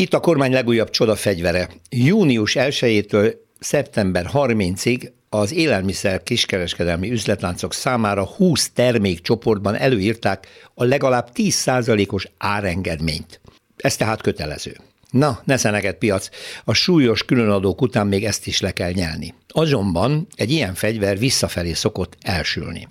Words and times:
Itt 0.00 0.14
a 0.14 0.20
kormány 0.20 0.52
legújabb 0.52 0.90
csodafegyvere. 0.90 1.68
Június 1.90 2.56
1-től 2.58 3.34
szeptember 3.58 4.30
30-ig 4.32 5.10
az 5.28 5.52
élelmiszer 5.52 6.22
kiskereskedelmi 6.22 7.10
üzletláncok 7.10 7.74
számára 7.74 8.26
20 8.26 8.70
termékcsoportban 8.70 9.74
előírták 9.74 10.46
a 10.74 10.84
legalább 10.84 11.28
10%-os 11.34 12.28
árengedményt. 12.38 13.40
Ez 13.76 13.96
tehát 13.96 14.20
kötelező. 14.20 14.76
Na, 15.10 15.40
ne 15.44 15.56
szeneged 15.56 15.94
piac, 15.94 16.28
a 16.64 16.72
súlyos 16.72 17.24
különadók 17.24 17.82
után 17.82 18.06
még 18.06 18.24
ezt 18.24 18.46
is 18.46 18.60
le 18.60 18.70
kell 18.70 18.92
nyelni. 18.92 19.34
Azonban 19.48 20.26
egy 20.34 20.50
ilyen 20.50 20.74
fegyver 20.74 21.18
visszafelé 21.18 21.72
szokott 21.72 22.16
elsülni. 22.20 22.88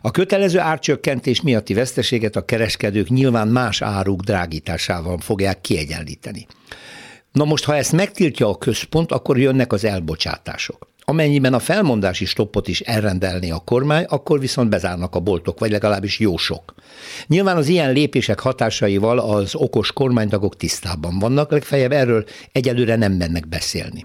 A 0.00 0.10
kötelező 0.10 0.58
árcsökkentés 0.58 1.40
miatti 1.40 1.74
veszteséget 1.74 2.36
a 2.36 2.44
kereskedők 2.44 3.08
nyilván 3.08 3.48
más 3.48 3.82
áruk 3.82 4.22
drágításával 4.22 5.18
fogják 5.18 5.60
kiegyenlíteni. 5.60 6.46
Na 7.32 7.44
most, 7.44 7.64
ha 7.64 7.76
ezt 7.76 7.92
megtiltja 7.92 8.48
a 8.48 8.58
központ, 8.58 9.12
akkor 9.12 9.38
jönnek 9.38 9.72
az 9.72 9.84
elbocsátások. 9.84 10.88
Amennyiben 11.10 11.54
a 11.54 11.58
felmondási 11.58 12.24
stoppot 12.24 12.68
is 12.68 12.80
elrendelné 12.80 13.50
a 13.50 13.58
kormány, 13.58 14.04
akkor 14.04 14.40
viszont 14.40 14.70
bezárnak 14.70 15.14
a 15.14 15.20
boltok, 15.20 15.58
vagy 15.58 15.70
legalábbis 15.70 16.18
jó 16.18 16.36
sok. 16.36 16.74
Nyilván 17.26 17.56
az 17.56 17.68
ilyen 17.68 17.92
lépések 17.92 18.40
hatásaival 18.40 19.18
az 19.18 19.54
okos 19.54 19.92
kormánytagok 19.92 20.56
tisztában 20.56 21.18
vannak, 21.18 21.50
legfeljebb 21.50 21.92
erről 21.92 22.24
egyelőre 22.52 22.96
nem 22.96 23.12
mennek 23.12 23.48
beszélni. 23.48 24.04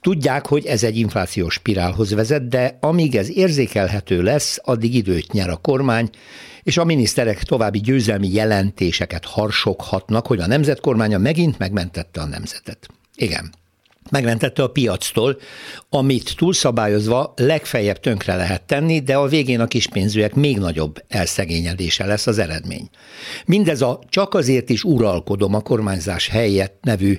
Tudják, 0.00 0.46
hogy 0.46 0.66
ez 0.66 0.82
egy 0.82 0.96
inflációs 0.96 1.54
spirálhoz 1.54 2.14
vezet, 2.14 2.48
de 2.48 2.78
amíg 2.80 3.16
ez 3.16 3.30
érzékelhető 3.30 4.22
lesz, 4.22 4.58
addig 4.62 4.94
időt 4.94 5.32
nyer 5.32 5.50
a 5.50 5.56
kormány, 5.56 6.10
és 6.62 6.76
a 6.76 6.84
miniszterek 6.84 7.42
további 7.42 7.80
győzelmi 7.80 8.32
jelentéseket 8.32 9.24
harsoghatnak, 9.24 10.26
hogy 10.26 10.40
a 10.40 10.46
nemzetkormánya 10.46 11.18
megint 11.18 11.58
megmentette 11.58 12.20
a 12.20 12.26
nemzetet. 12.26 12.88
Igen, 13.14 13.52
megmentette 14.10 14.62
a 14.62 14.68
piactól, 14.68 15.38
amit 15.88 16.36
túlszabályozva 16.36 17.32
legfeljebb 17.36 18.00
tönkre 18.00 18.36
lehet 18.36 18.62
tenni, 18.62 19.00
de 19.00 19.16
a 19.16 19.26
végén 19.26 19.60
a 19.60 19.66
kispénzűek 19.66 20.34
még 20.34 20.58
nagyobb 20.58 21.04
elszegényedése 21.08 22.06
lesz 22.06 22.26
az 22.26 22.38
eredmény. 22.38 22.88
Mindez 23.46 23.82
a 23.82 23.98
csak 24.08 24.34
azért 24.34 24.70
is 24.70 24.84
uralkodom 24.84 25.54
a 25.54 25.60
kormányzás 25.60 26.28
helyett 26.28 26.78
nevű 26.82 27.18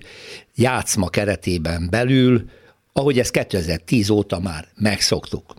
játszma 0.56 1.10
keretében 1.10 1.88
belül, 1.90 2.44
ahogy 2.94 3.20
ezt 3.20 3.32
2010 3.32 4.10
óta 4.10 4.40
már 4.40 4.68
megszoktuk. 4.76 5.54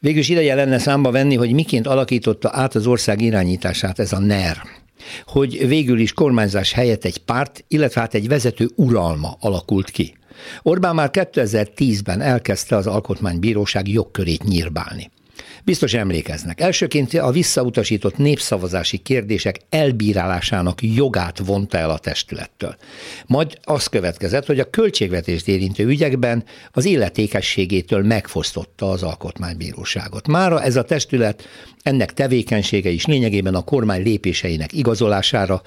Végül 0.00 0.20
is 0.20 0.28
ideje 0.28 0.54
lenne 0.54 0.78
számba 0.78 1.10
venni, 1.10 1.34
hogy 1.34 1.52
miként 1.52 1.86
alakította 1.86 2.50
át 2.52 2.74
az 2.74 2.86
ország 2.86 3.20
irányítását 3.20 3.98
ez 3.98 4.12
a 4.12 4.18
NER, 4.18 4.56
hogy 5.26 5.68
végül 5.68 5.98
is 5.98 6.12
kormányzás 6.12 6.72
helyett 6.72 7.04
egy 7.04 7.18
párt, 7.18 7.64
illetve 7.68 8.00
hát 8.00 8.14
egy 8.14 8.28
vezető 8.28 8.68
uralma 8.74 9.36
alakult 9.40 9.90
ki. 9.90 10.16
Orbán 10.62 10.94
már 10.94 11.10
2010-ben 11.12 12.20
elkezdte 12.20 12.76
az 12.76 12.86
alkotmánybíróság 12.86 13.88
jogkörét 13.88 14.44
nyírbálni. 14.44 15.10
Biztos 15.64 15.94
emlékeznek. 15.94 16.60
Elsőként 16.60 17.14
a 17.14 17.30
visszautasított 17.30 18.16
népszavazási 18.16 18.98
kérdések 18.98 19.60
elbírálásának 19.70 20.82
jogát 20.82 21.38
vonta 21.38 21.78
el 21.78 21.90
a 21.90 21.98
testülettől. 21.98 22.76
Majd 23.26 23.58
az 23.62 23.86
következett, 23.86 24.46
hogy 24.46 24.60
a 24.60 24.70
költségvetést 24.70 25.48
érintő 25.48 25.86
ügyekben 25.86 26.44
az 26.70 26.84
illetékességétől 26.84 28.02
megfosztotta 28.02 28.90
az 28.90 29.02
alkotmánybíróságot. 29.02 30.26
Mára 30.26 30.62
ez 30.62 30.76
a 30.76 30.82
testület 30.82 31.48
ennek 31.82 32.12
tevékenysége 32.12 32.90
is 32.90 33.06
lényegében 33.06 33.54
a 33.54 33.64
kormány 33.64 34.02
lépéseinek 34.02 34.72
igazolására, 34.72 35.62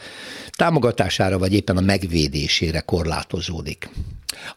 támogatására 0.52 1.38
vagy 1.38 1.54
éppen 1.54 1.78
a 1.78 1.82
megvédésére 1.82 2.80
korlátozódik. 2.80 3.90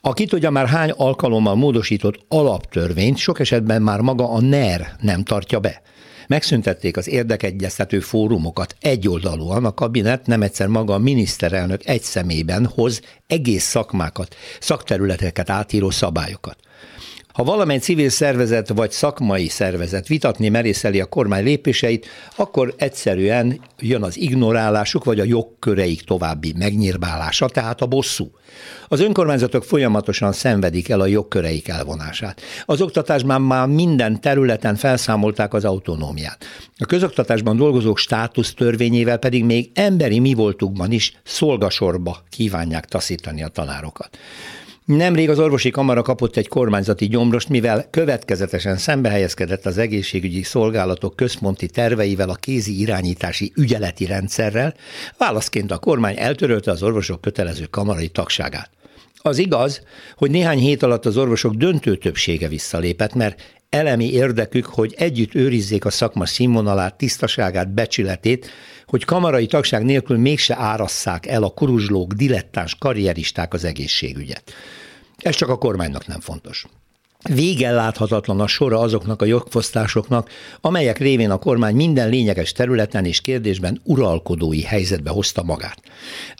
Aki 0.00 0.26
tudja 0.26 0.50
már 0.50 0.66
hány 0.66 0.90
alkalommal 0.90 1.54
módosított 1.54 2.24
alaptörvényt, 2.28 3.16
sok 3.16 3.40
esetben 3.40 3.82
már 3.82 4.00
maga 4.00 4.30
a 4.30 4.40
NER 4.40 4.96
nem 5.04 5.22
tartja 5.22 5.60
be. 5.60 5.82
Megszüntették 6.26 6.96
az 6.96 7.08
érdekegyeztető 7.08 8.00
fórumokat 8.00 8.76
egyoldalúan, 8.80 9.64
a 9.64 9.74
kabinet 9.74 10.26
nem 10.26 10.42
egyszer 10.42 10.66
maga 10.66 10.94
a 10.94 10.98
miniszterelnök 10.98 11.86
egy 11.86 12.02
személyben 12.02 12.66
hoz 12.66 13.00
egész 13.26 13.64
szakmákat, 13.64 14.36
szakterületeket 14.60 15.50
átíró 15.50 15.90
szabályokat. 15.90 16.56
Ha 17.34 17.44
valamely 17.44 17.78
civil 17.78 18.08
szervezet 18.08 18.68
vagy 18.68 18.90
szakmai 18.90 19.48
szervezet 19.48 20.06
vitatni 20.06 20.48
merészeli 20.48 21.00
a 21.00 21.06
kormány 21.06 21.44
lépéseit, 21.44 22.06
akkor 22.36 22.74
egyszerűen 22.76 23.60
jön 23.78 24.02
az 24.02 24.18
ignorálásuk 24.18 25.04
vagy 25.04 25.20
a 25.20 25.24
jogköreik 25.24 26.02
további 26.02 26.54
megnyírbálása, 26.58 27.48
tehát 27.48 27.80
a 27.80 27.86
bosszú. 27.86 28.30
Az 28.88 29.00
önkormányzatok 29.00 29.64
folyamatosan 29.64 30.32
szenvedik 30.32 30.88
el 30.88 31.00
a 31.00 31.06
jogköreik 31.06 31.68
elvonását. 31.68 32.40
Az 32.64 32.80
oktatásban 32.80 33.42
már 33.42 33.66
minden 33.66 34.20
területen 34.20 34.76
felszámolták 34.76 35.54
az 35.54 35.64
autonómiát. 35.64 36.44
A 36.78 36.86
közoktatásban 36.86 37.56
dolgozók 37.56 37.98
státusz 37.98 38.54
törvényével 38.54 39.18
pedig 39.18 39.44
még 39.44 39.70
emberi 39.74 40.18
mi 40.18 40.34
voltukban 40.34 40.92
is 40.92 41.12
szolgasorba 41.24 42.22
kívánják 42.30 42.84
taszítani 42.84 43.42
a 43.42 43.48
tanárokat. 43.48 44.18
Nemrég 44.84 45.30
az 45.30 45.38
orvosi 45.38 45.70
kamara 45.70 46.02
kapott 46.02 46.36
egy 46.36 46.48
kormányzati 46.48 47.08
gyomrost, 47.08 47.48
mivel 47.48 47.86
következetesen 47.90 48.76
szembehelyezkedett 48.76 49.66
az 49.66 49.78
egészségügyi 49.78 50.42
szolgálatok 50.42 51.16
központi 51.16 51.66
terveivel 51.66 52.28
a 52.28 52.34
kézi 52.34 52.80
irányítási 52.80 53.52
ügyeleti 53.56 54.06
rendszerrel, 54.06 54.74
válaszként 55.18 55.70
a 55.70 55.78
kormány 55.78 56.14
eltörölte 56.18 56.70
az 56.70 56.82
orvosok 56.82 57.20
kötelező 57.20 57.64
kamarai 57.64 58.08
tagságát. 58.08 58.70
Az 59.28 59.38
igaz, 59.38 59.82
hogy 60.16 60.30
néhány 60.30 60.58
hét 60.58 60.82
alatt 60.82 61.06
az 61.06 61.16
orvosok 61.16 61.54
döntő 61.54 61.96
többsége 61.96 62.48
visszalépett, 62.48 63.14
mert 63.14 63.58
elemi 63.68 64.12
érdekük, 64.12 64.66
hogy 64.66 64.94
együtt 64.96 65.34
őrizzék 65.34 65.84
a 65.84 65.90
szakma 65.90 66.26
színvonalát, 66.26 66.96
tisztaságát, 66.96 67.74
becsületét, 67.74 68.50
hogy 68.86 69.04
kamarai 69.04 69.46
tagság 69.46 69.84
nélkül 69.84 70.18
mégse 70.18 70.56
árasszák 70.56 71.26
el 71.26 71.42
a 71.42 71.50
kuruzslók, 71.50 72.12
dilettáns 72.12 72.74
karrieristák 72.74 73.54
az 73.54 73.64
egészségügyet. 73.64 74.52
Ez 75.18 75.34
csak 75.34 75.48
a 75.48 75.58
kormánynak 75.58 76.06
nem 76.06 76.20
fontos. 76.20 76.66
Végen 77.32 77.74
láthatatlan 77.74 78.40
a 78.40 78.46
sora 78.46 78.80
azoknak 78.80 79.22
a 79.22 79.24
jogfosztásoknak, 79.24 80.30
amelyek 80.60 80.98
révén 80.98 81.30
a 81.30 81.38
kormány 81.38 81.74
minden 81.74 82.08
lényeges 82.08 82.52
területen 82.52 83.04
és 83.04 83.20
kérdésben 83.20 83.80
uralkodói 83.84 84.62
helyzetbe 84.62 85.10
hozta 85.10 85.42
magát. 85.42 85.82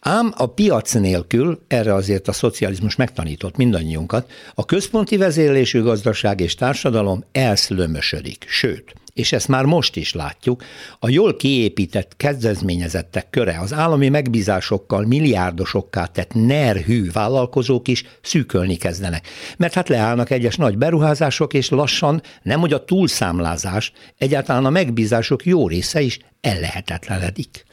Ám 0.00 0.33
a 0.37 0.47
piac 0.47 0.93
nélkül, 0.93 1.61
erre 1.69 1.95
azért 1.95 2.28
a 2.28 2.33
szocializmus 2.33 2.97
megtanított 2.97 3.56
mindannyiunkat, 3.56 4.31
a 4.55 4.65
központi 4.65 5.17
vezérlésű 5.17 5.83
gazdaság 5.83 6.41
és 6.41 6.55
társadalom 6.55 7.25
elszlömösödik, 7.33 8.45
sőt, 8.49 8.95
és 9.15 9.33
ezt 9.33 9.49
már 9.49 9.65
most 9.65 9.97
is 9.97 10.13
látjuk, 10.13 10.65
a 10.99 11.09
jól 11.09 11.37
kiépített 11.37 12.17
kezdezményezettek 12.17 13.31
köre 13.31 13.59
az 13.61 13.73
állami 13.73 14.09
megbízásokkal 14.09 15.05
milliárdosokká 15.05 16.07
tett 16.07 16.35
nerhű 16.35 17.11
vállalkozók 17.13 17.89
is 17.89 18.05
szűkölni 18.23 18.77
kezdenek. 18.77 19.29
Mert 19.57 19.75
hát 19.75 19.89
leállnak 19.89 20.31
egyes 20.31 20.57
nagy 20.57 20.79
beruházások, 20.79 21.55
és 21.55 21.69
lassan 21.69 22.23
nem 22.43 22.61
hogy 22.61 22.73
a 22.73 22.85
túlszámlázás, 22.85 23.93
egyáltalán 24.19 24.65
a 24.65 24.71
megbízások 24.71 25.47
jó 25.47 25.69
része 25.69 26.01
is 26.01 26.19
ellehetetlenedik. 26.41 27.65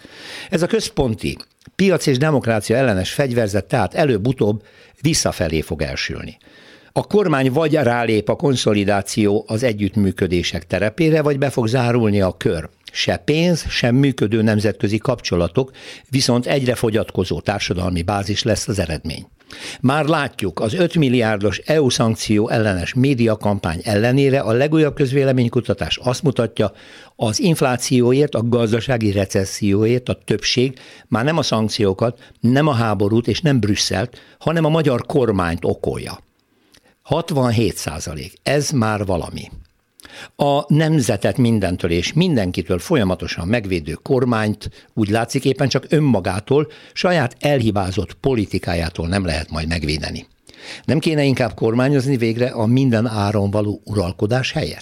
Ez 0.50 0.62
a 0.62 0.68
központi 0.68 1.38
piac 1.76 2.06
és 2.06 2.18
demokrácia 2.18 2.76
ellenes 2.76 3.14
fegyverzet 3.14 3.66
tehát 3.66 3.94
előbb-utóbb 3.94 4.64
visszafelé 5.02 5.62
fog 5.62 5.82
elsülni. 5.82 6.38
A 6.94 7.08
kormány 7.08 7.52
vagy 7.52 7.74
rálép 7.74 8.30
a 8.30 8.36
konszolidáció 8.36 9.46
az 9.48 9.64
együttműködések 9.64 10.68
terepére, 10.68 11.22
vagy 11.22 11.38
be 11.38 11.50
fog 11.50 11.68
zárulni 11.68 12.22
a 12.22 12.38
kör. 12.38 12.70
Se 12.92 13.18
pénz, 13.18 13.66
sem 13.70 13.96
működő 13.96 14.42
nemzetközi 14.42 14.98
kapcsolatok, 14.98 15.72
viszont 16.10 16.46
egyre 16.46 16.76
fogyatkozó 16.76 17.40
társadalmi 17.40 18.02
bázis 18.02 18.44
lesz 18.44 18.68
az 18.68 18.80
eredmény. 18.80 19.28
Már 19.82 20.06
látjuk, 20.06 20.60
az 20.60 20.74
5 20.74 20.96
milliárdos 20.96 21.58
EU 21.58 21.90
szankció 21.90 22.50
ellenes 22.50 22.94
médiakampány 22.94 23.82
ellenére 23.84 24.40
a 24.40 24.52
legújabb 24.52 24.96
közvéleménykutatás 24.96 25.98
azt 25.98 26.24
mutatja, 26.24 26.72
az 27.16 27.40
inflációért, 27.40 28.36
a 28.36 28.44
gazdasági 28.44 29.12
recesszióért 29.12 30.10
a 30.10 30.20
többség 30.26 30.80
már 31.08 31.24
nem 31.24 31.38
a 31.38 31.44
szankciókat, 31.44 32.20
nem 32.40 32.68
a 32.68 32.74
háborút 32.74 33.28
és 33.28 33.42
nem 33.42 33.60
Brüsszelt, 33.60 34.18
hanem 34.40 34.66
a 34.66 34.70
magyar 34.70 35.06
kormányt 35.06 35.66
okolja. 35.66 36.20
67 37.02 37.76
százalék. 37.76 38.34
Ez 38.44 38.70
már 38.70 39.06
valami. 39.06 39.50
A 40.36 40.74
nemzetet 40.74 41.38
mindentől 41.38 41.92
és 41.92 42.14
mindenkitől 42.14 42.80
folyamatosan 42.80 43.48
megvédő 43.48 43.94
kormányt 43.94 44.90
úgy 44.94 45.10
látszik 45.10 45.46
éppen 45.46 45.68
csak 45.68 45.86
önmagától, 45.90 46.68
saját 46.94 47.36
elhibázott 47.40 48.14
politikájától 48.14 49.08
nem 49.08 49.26
lehet 49.26 49.50
majd 49.50 49.68
megvédeni. 49.68 50.28
Nem 50.86 51.00
kéne 51.00 51.24
inkább 51.24 51.54
kormányozni 51.54 52.18
végre 52.18 52.50
a 52.50 52.66
minden 52.66 53.08
áron 53.08 53.52
való 53.52 53.82
uralkodás 53.86 54.52
helyett? 54.52 54.80